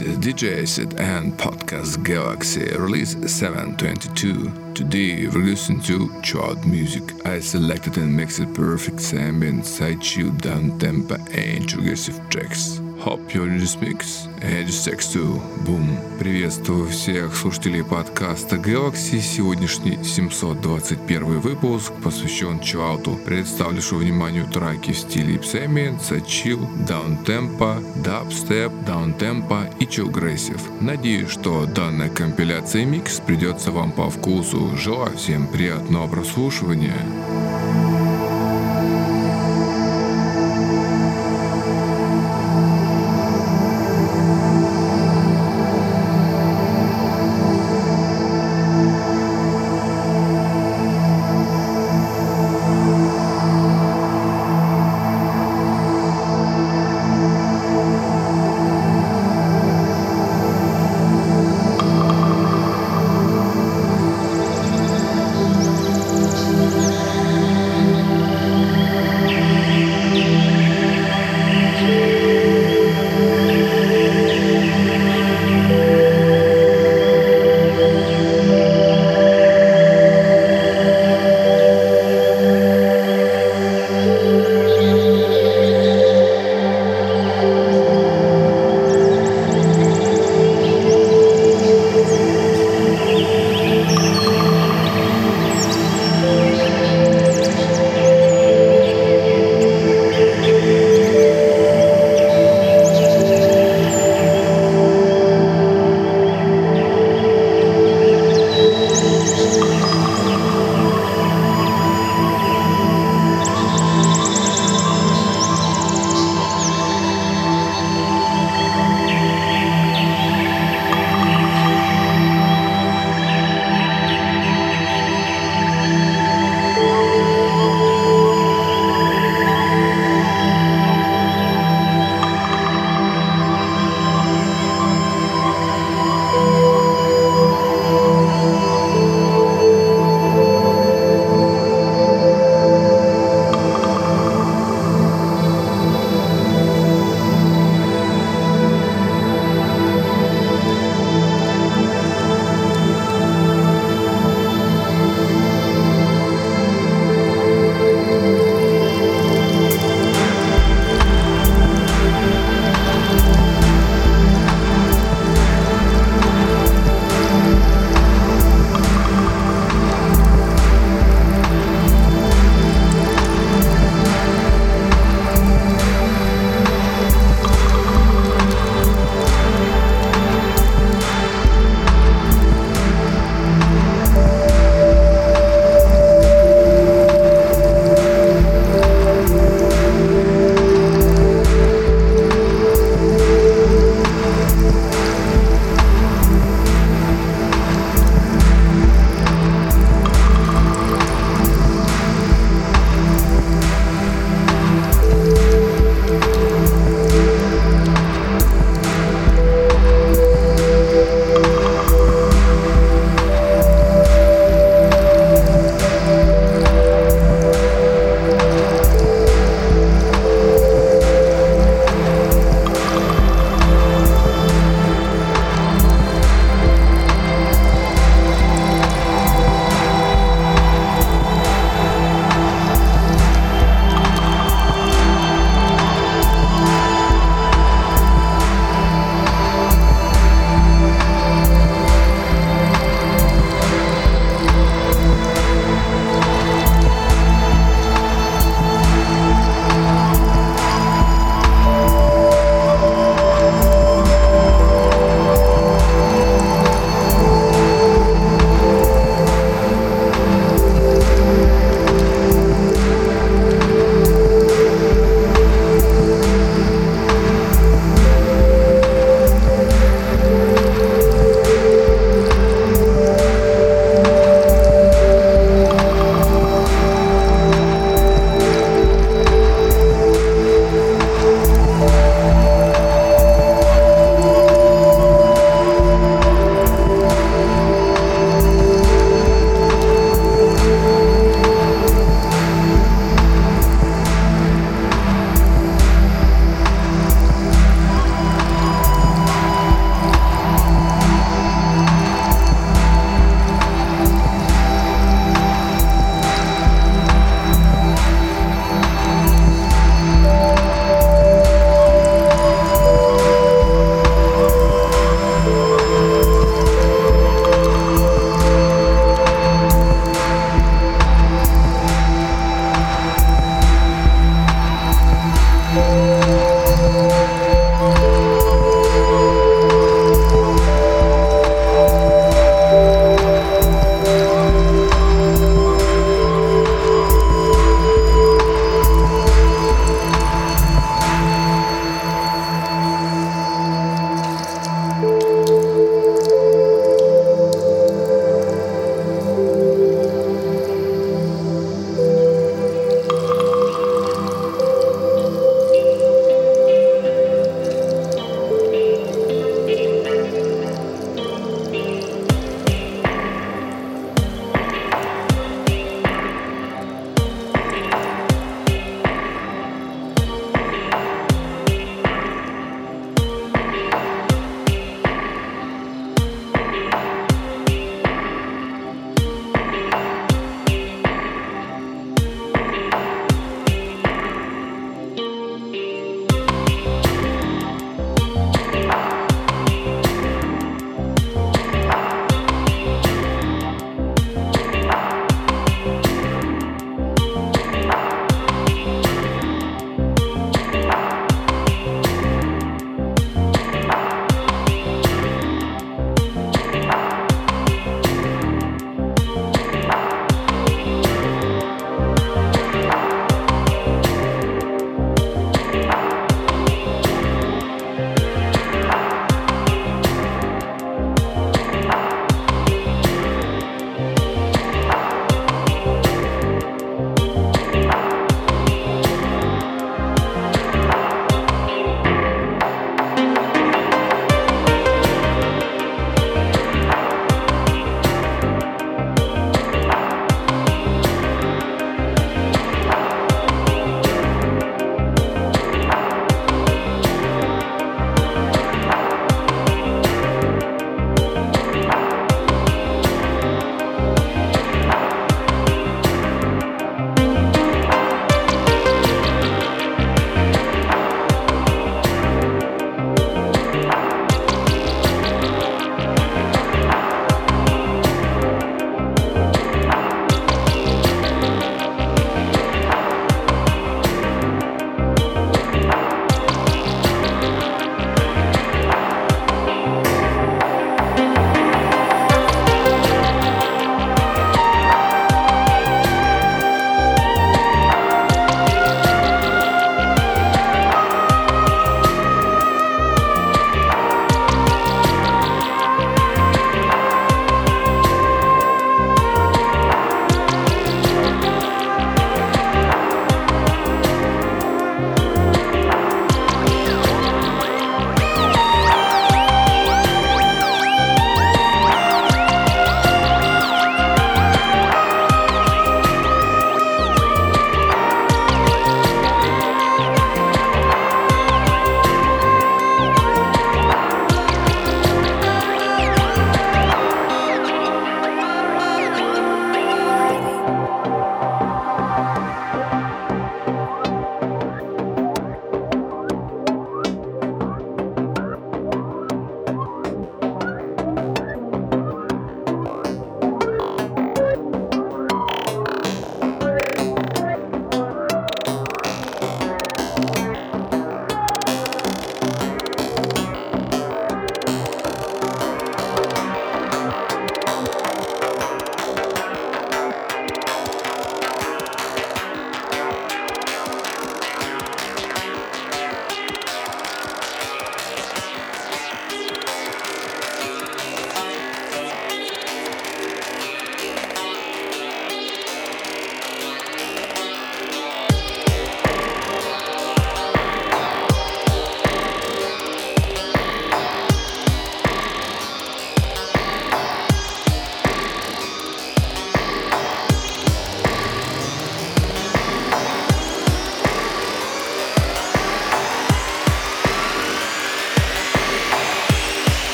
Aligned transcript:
Is 0.00 0.18
DJ 0.18 0.62
Acid 0.62 1.00
and 1.00 1.32
Podcast 1.38 2.04
Galaxy 2.04 2.64
release 2.76 3.16
722. 3.32 4.74
Today 4.74 5.26
we're 5.28 5.44
listening 5.44 5.80
to 5.82 6.20
chart 6.22 6.66
music. 6.66 7.24
I 7.24 7.40
selected 7.40 7.96
and 7.96 8.14
mixed 8.14 8.40
a 8.40 8.46
perfect 8.46 9.14
ambient, 9.14 9.64
side 9.64 10.02
chill, 10.02 10.30
down 10.32 10.78
tempo 10.78 11.14
and 11.30 11.68
progressive 11.68 12.20
tracks. 12.28 12.80
Hope 13.06 13.32
you 13.34 13.46
this 13.56 13.80
mix. 13.80 14.26
Just 14.40 14.84
text 14.84 15.12
to 15.12 15.40
boom. 15.64 15.96
Приветствую 16.18 16.88
всех 16.88 17.36
слушателей 17.36 17.84
подкаста 17.84 18.56
Galaxy. 18.56 19.20
Сегодняшний 19.20 20.02
721 20.02 21.38
выпуск 21.38 21.92
посвящен 22.02 22.58
чилауту. 22.58 23.16
Представлю 23.24 23.80
вниманию 23.80 24.48
треки 24.48 24.90
в 24.90 24.98
стиле 24.98 25.36
Psyambient, 25.36 26.00
Chill, 26.26 26.58
Downtempo, 26.84 27.80
Dubstep, 28.02 28.72
Downtempo 28.84 29.72
и 29.78 29.84
Chillgressive. 29.84 30.60
Надеюсь, 30.80 31.30
что 31.30 31.64
данная 31.66 32.08
компиляция 32.08 32.86
микс 32.86 33.20
придется 33.20 33.70
вам 33.70 33.92
по 33.92 34.10
вкусу. 34.10 34.76
Желаю 34.76 35.16
всем 35.16 35.46
приятного 35.46 36.08
прослушивания. 36.08 36.96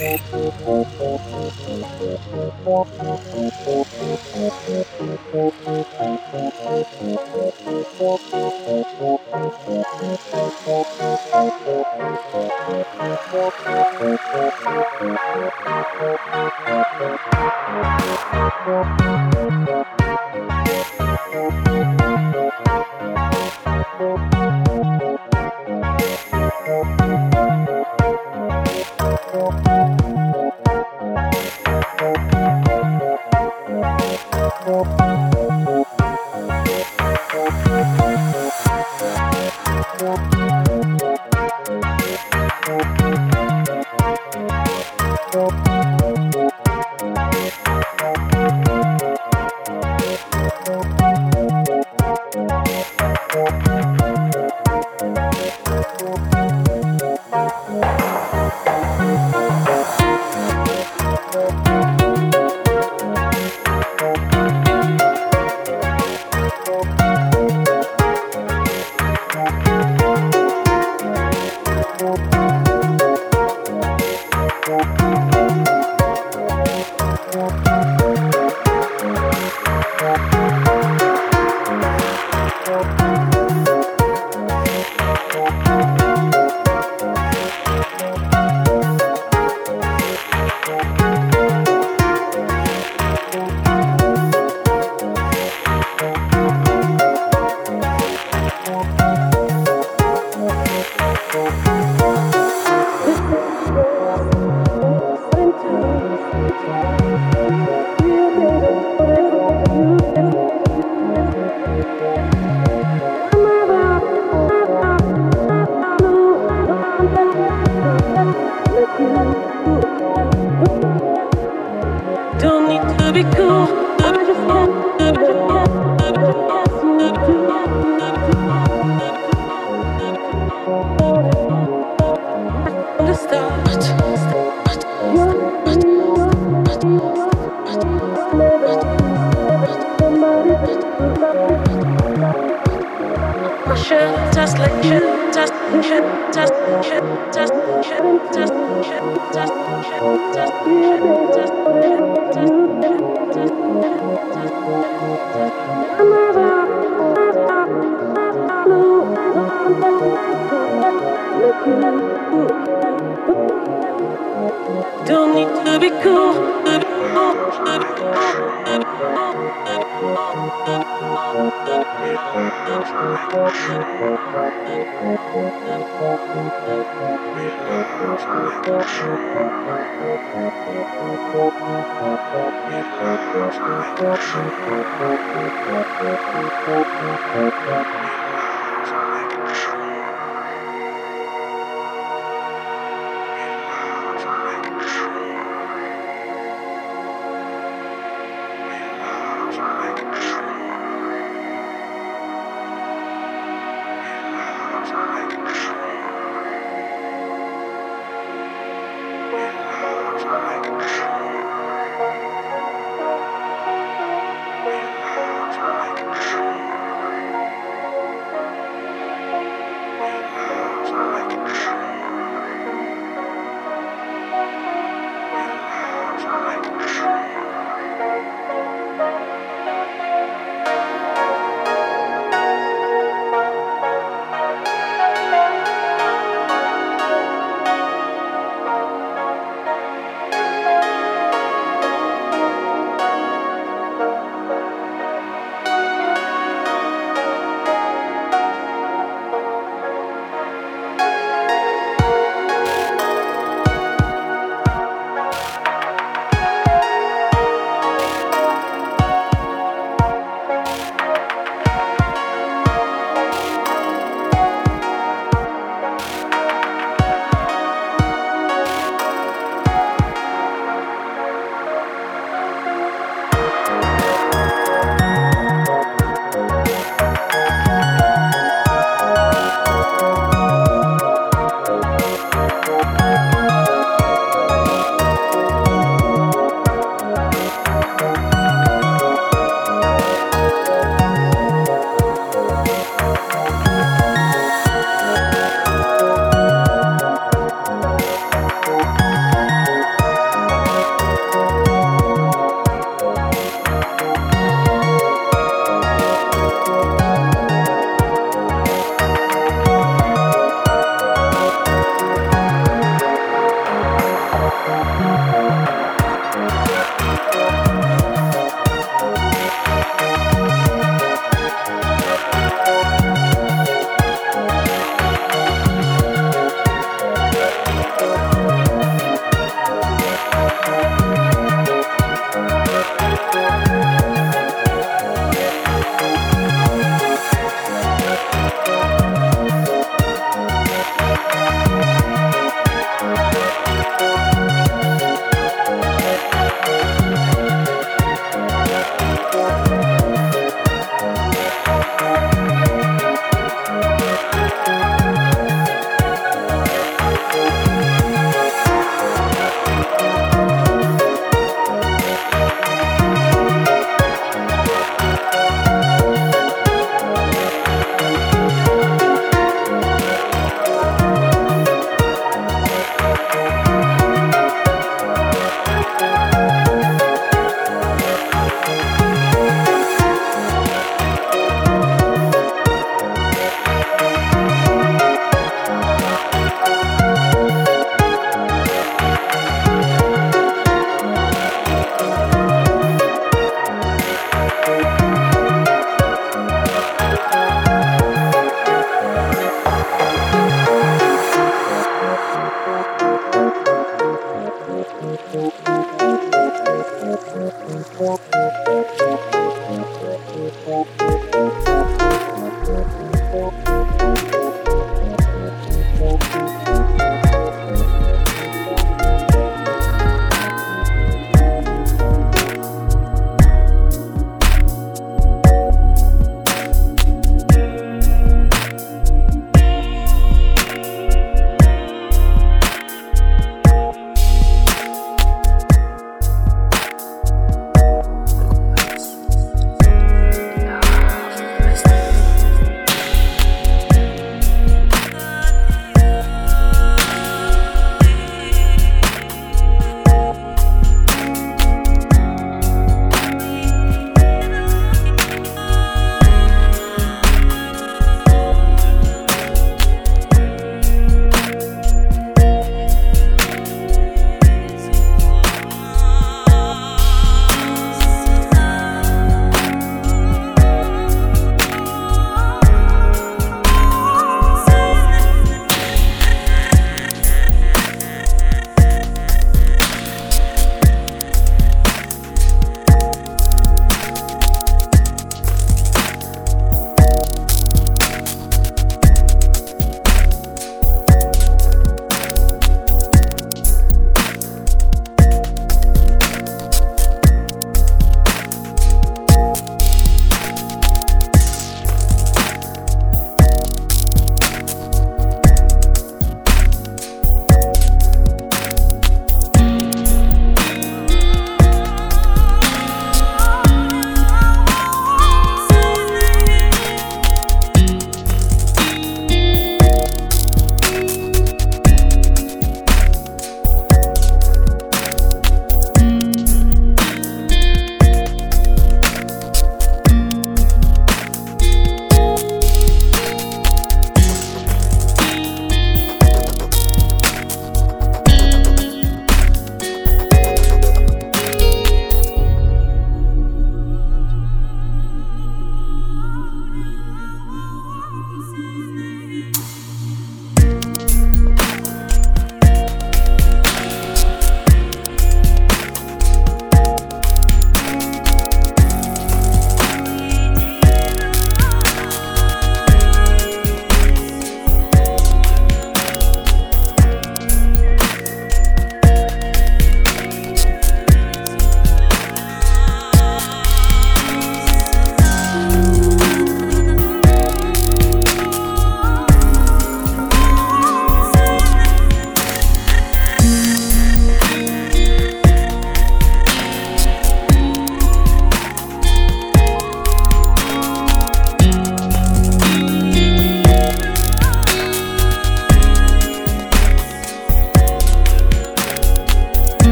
Music. 0.00 0.51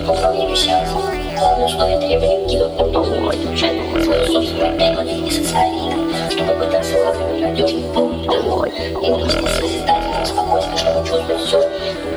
По 0.00 0.12
управлению 0.12 0.56
сеансом. 0.56 1.02
Главное 1.38 1.66
условие 1.66 1.98
требования 1.98 2.46
гигакультуры– 2.46 3.36
включать 3.36 3.72
свое 4.04 4.26
собственное 4.26 4.72
эго 4.78 5.02
и 5.02 5.30
эго, 5.30 6.30
чтобы 6.30 6.52
пытаться 6.54 6.98
уравнивать 6.98 7.40
надежный, 7.40 7.82
полный 7.94 8.24
дорогу 8.26 8.66
и 8.66 9.10
мысли 9.10 9.46
созидательного 9.46 10.24
спокойствия, 10.24 10.76
чтобы 10.76 11.06
чувствовать 11.06 11.42
все. 11.42 11.60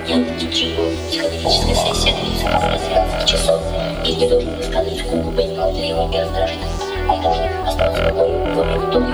В 0.05 0.38
течение 0.38 0.95
психоделической 1.09 1.73
сессии 1.73 2.45
около 2.45 2.78
12 2.78 3.26
часов, 3.28 3.59
и 4.05 4.15
не 4.15 4.28
должен 4.30 4.55
высказывать 4.55 5.01
в 5.01 5.09
кругу 5.09 5.32
понимал 5.32 5.71
для 5.71 5.88
его 5.88 6.09
и 6.13 6.17
раздражительно. 6.19 6.69
Поэтому 7.07 7.36
осталось 7.67 7.97
спокойно, 7.97 8.38
в 8.53 8.89
итоге 8.89 9.13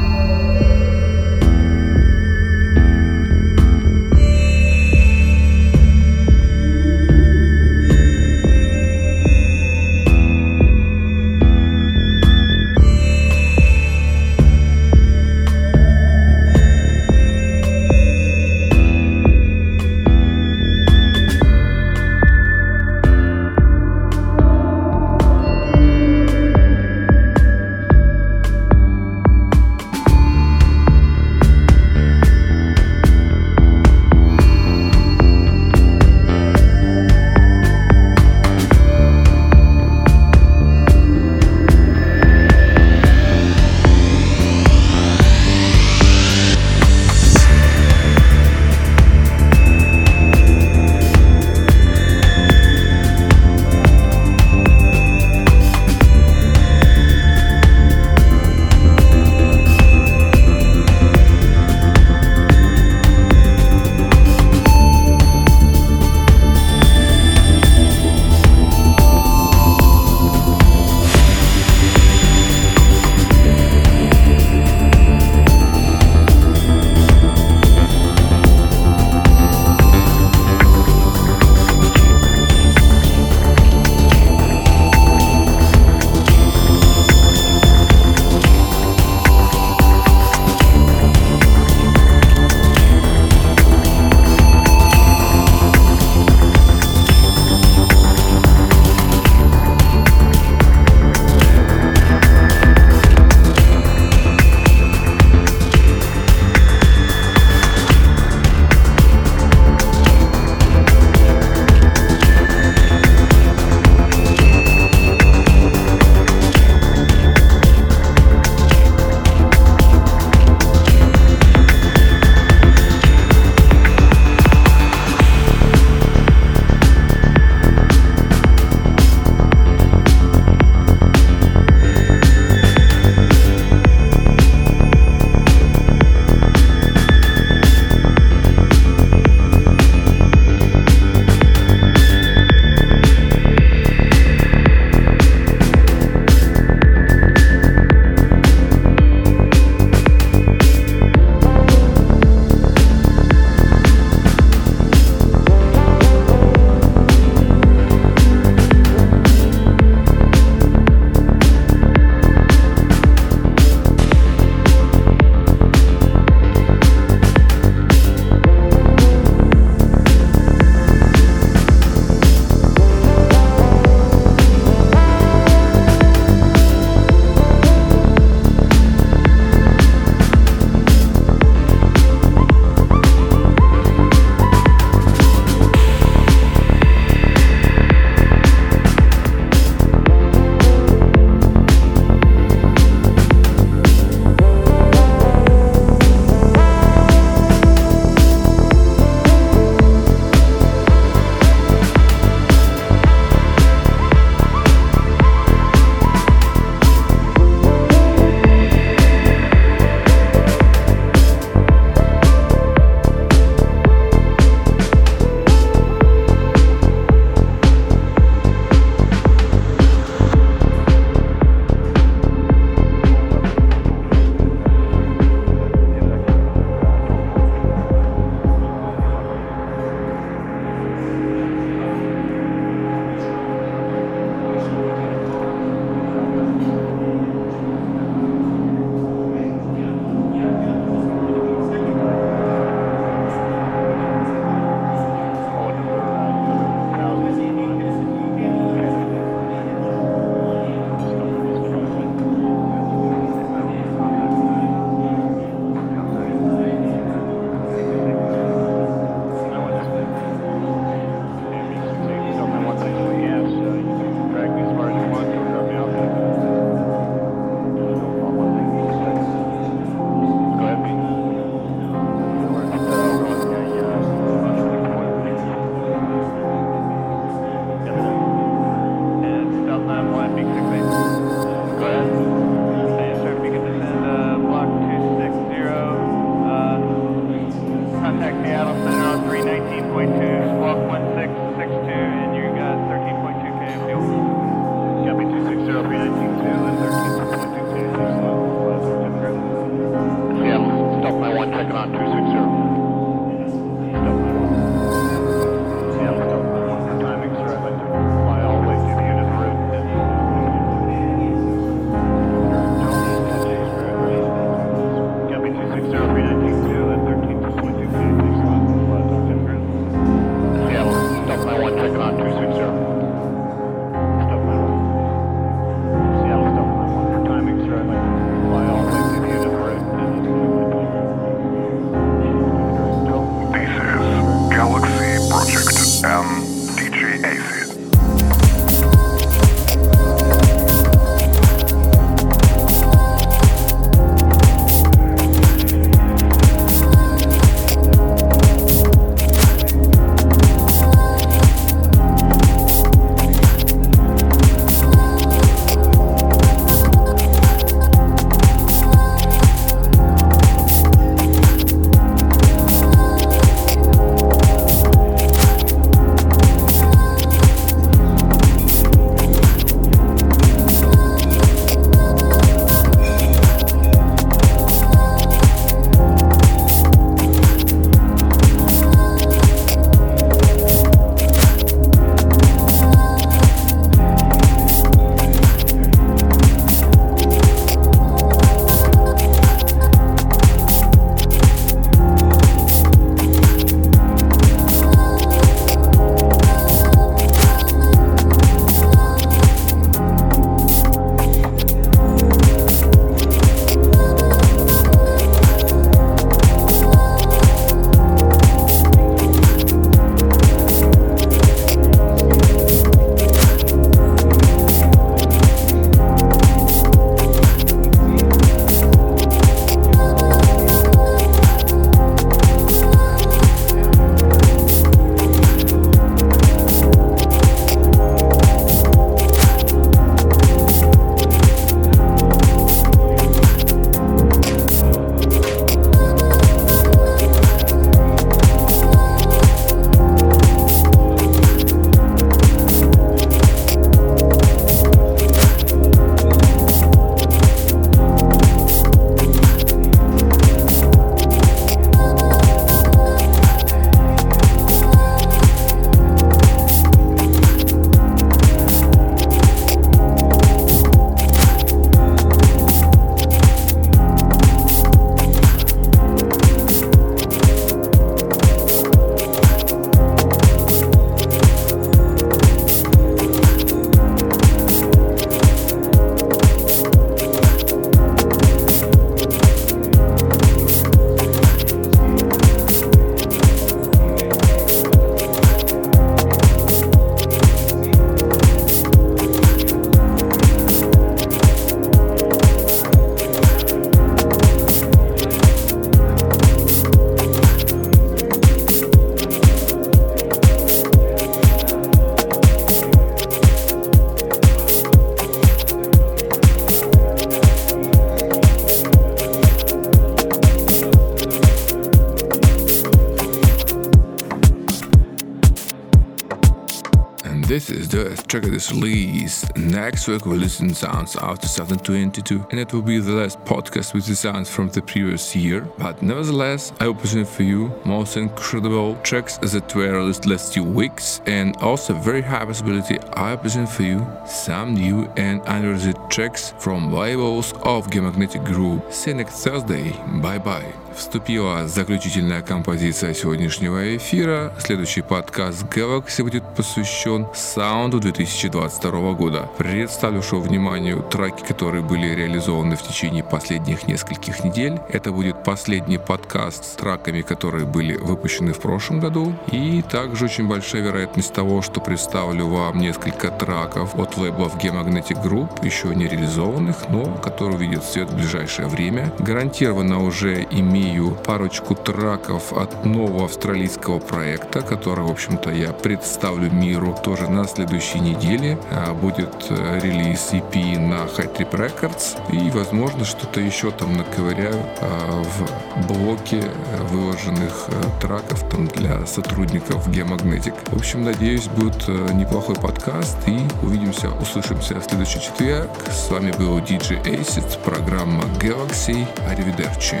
do 517.90 518.02
it 518.02 518.19
track 518.29 518.43
that 518.43 518.53
is 518.53 518.71
released. 518.71 519.55
Next 519.57 520.07
week 520.07 520.25
we'll 520.25 520.37
listen 520.37 520.73
sounds 520.73 521.15
of 521.15 521.39
2022 521.39 522.47
and 522.51 522.59
it 522.59 522.73
will 522.73 522.81
be 522.81 522.99
the 522.99 523.11
last 523.11 523.39
podcast 523.45 523.93
with 523.93 524.05
the 524.05 524.15
sounds 524.15 524.49
from 524.49 524.69
the 524.69 524.81
previous 524.81 525.35
year. 525.35 525.61
But 525.77 526.01
nevertheless, 526.01 526.73
I 526.79 526.87
will 526.87 526.95
present 526.95 527.27
for 527.27 527.43
you 527.43 527.73
most 527.85 528.17
incredible 528.17 528.95
tracks 529.03 529.37
that 529.37 529.73
were 529.75 529.91
released 529.91 530.25
last 530.25 530.53
few 530.53 530.63
weeks 530.63 531.21
and 531.25 531.55
also 531.57 531.93
very 531.93 532.21
high 532.21 532.45
possibility 532.45 532.97
I 533.13 533.35
present 533.35 533.69
for 533.69 533.83
you 533.83 534.05
some 534.27 534.73
new 534.73 535.09
and 535.17 535.41
unreleased 535.45 535.97
tracks 536.09 536.53
from 536.59 536.93
labels 536.93 537.53
of 537.63 537.87
Geomagnetic 537.87 538.43
Group. 538.45 538.91
See 538.91 539.11
you 539.11 539.17
next 539.17 539.43
Thursday. 539.43 539.91
Bye 540.21 540.39
bye. 540.39 540.73
Вступила 540.95 541.67
заключительная 541.67 542.41
композиция 542.41 543.13
сегодняшнего 543.13 543.97
эфира. 543.97 544.53
Следующий 544.59 545.01
подкаст 545.01 545.63
Galaxy 545.63 546.23
будет 546.23 546.43
посвящен 546.55 547.27
саунду 547.33 547.99
2022 548.20 549.12
года. 549.14 549.48
Представлю 549.56 550.18
вашему 550.18 550.42
вниманию 550.42 551.02
траки, 551.02 551.42
которые 551.42 551.82
были 551.82 552.06
реализованы 552.08 552.76
в 552.76 552.82
течение 552.82 553.24
последних 553.24 553.88
нескольких 553.88 554.44
недель. 554.44 554.78
Это 554.90 555.10
будет 555.10 555.42
последний 555.42 555.96
подкаст 555.96 556.19
с 556.34 556.76
траками, 556.76 557.22
которые 557.22 557.66
были 557.66 557.96
выпущены 557.96 558.52
в 558.52 558.60
прошлом 558.60 559.00
году. 559.00 559.34
И 559.52 559.82
также 559.82 560.26
очень 560.26 560.48
большая 560.48 560.82
вероятность 560.82 561.32
того, 561.32 561.62
что 561.62 561.80
представлю 561.80 562.48
вам 562.48 562.78
несколько 562.78 563.30
траков 563.30 563.94
от 563.98 564.16
лейблов 564.16 564.56
Geomagnetic 564.56 565.22
Group, 565.24 565.64
еще 565.64 565.94
не 565.94 566.08
реализованных, 566.08 566.88
но 566.88 567.04
которые 567.14 567.56
увидят 567.56 567.84
свет 567.84 568.10
в 568.10 568.16
ближайшее 568.16 568.68
время. 568.68 569.12
Гарантированно 569.18 570.02
уже 570.02 570.46
имею 570.50 570.80
имею 570.80 571.14
парочку 571.14 571.74
траков 571.74 572.52
от 572.52 572.84
нового 572.84 573.24
австралийского 573.24 573.98
проекта, 573.98 574.60
который, 574.60 575.04
в 575.04 575.10
общем-то, 575.10 575.50
я 575.50 575.72
представлю 575.72 576.50
миру 576.50 576.96
тоже 577.02 577.28
на 577.28 577.44
следующей 577.44 578.00
неделе. 578.00 578.58
А, 578.70 578.94
будет 578.94 579.46
э, 579.50 579.80
релиз 579.82 580.30
EP 580.32 580.78
на 580.78 581.06
High 581.06 581.36
Trip 581.36 581.50
Records 581.50 582.18
и, 582.32 582.50
возможно, 582.50 583.04
что-то 583.04 583.40
еще 583.40 583.70
там 583.70 583.96
наковыряю 583.96 584.64
а, 584.80 585.22
в 585.22 585.69
блоке 585.86 586.42
э, 586.42 586.82
выложенных 586.88 587.68
э, 587.68 587.82
траков 588.00 588.48
там 588.50 588.66
для 588.68 589.06
сотрудников 589.06 589.88
Geomagnetic. 589.88 590.54
В 590.70 590.76
общем, 590.76 591.04
надеюсь, 591.04 591.46
будет 591.48 591.88
неплохой 592.14 592.56
подкаст 592.56 593.16
и 593.26 593.38
увидимся, 593.62 594.10
услышимся 594.10 594.80
в 594.80 594.84
следующий 594.84 595.20
четверг. 595.20 595.70
С 595.90 596.10
вами 596.10 596.32
был 596.32 596.58
DJ 596.58 597.02
Acid, 597.04 597.62
программа 597.64 598.24
Galaxy. 598.38 599.06
Аривидерчи. 599.28 600.00